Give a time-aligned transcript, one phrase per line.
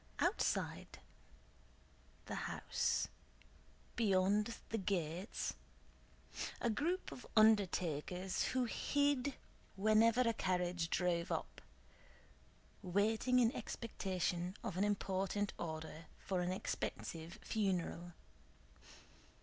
[0.17, 0.97] Outside
[2.25, 3.07] the house,
[3.95, 5.53] beyond the gates,
[6.59, 9.35] a group of undertakers, who hid
[9.75, 11.61] whenever a carriage drove up,
[12.81, 18.13] waited in expectation of an important order for an expensive funeral.